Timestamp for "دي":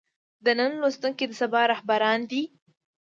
2.31-2.41